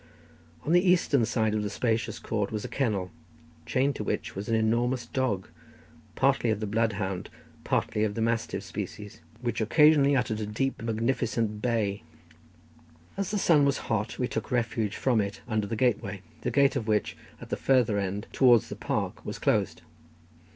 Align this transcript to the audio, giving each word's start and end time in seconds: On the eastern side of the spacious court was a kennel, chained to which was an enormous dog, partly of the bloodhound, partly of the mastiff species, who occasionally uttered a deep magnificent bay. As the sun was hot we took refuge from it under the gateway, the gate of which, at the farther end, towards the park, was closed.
On 0.65 0.71
the 0.71 0.81
eastern 0.83 1.25
side 1.25 1.53
of 1.53 1.61
the 1.61 1.69
spacious 1.69 2.17
court 2.17 2.51
was 2.51 2.65
a 2.65 2.67
kennel, 2.67 3.11
chained 3.67 3.95
to 3.97 4.03
which 4.03 4.35
was 4.35 4.49
an 4.49 4.55
enormous 4.55 5.05
dog, 5.05 5.47
partly 6.15 6.49
of 6.49 6.59
the 6.59 6.65
bloodhound, 6.65 7.29
partly 7.63 8.03
of 8.03 8.15
the 8.15 8.21
mastiff 8.23 8.63
species, 8.63 9.21
who 9.43 9.49
occasionally 9.49 10.15
uttered 10.15 10.39
a 10.39 10.47
deep 10.47 10.81
magnificent 10.81 11.61
bay. 11.61 12.01
As 13.15 13.29
the 13.29 13.37
sun 13.37 13.63
was 13.63 13.77
hot 13.91 14.17
we 14.17 14.27
took 14.27 14.49
refuge 14.49 14.95
from 14.95 15.21
it 15.21 15.41
under 15.47 15.67
the 15.67 15.75
gateway, 15.75 16.23
the 16.41 16.49
gate 16.49 16.75
of 16.75 16.87
which, 16.87 17.15
at 17.39 17.49
the 17.49 17.55
farther 17.55 17.99
end, 17.99 18.25
towards 18.33 18.69
the 18.69 18.75
park, 18.75 19.23
was 19.23 19.37
closed. 19.37 19.83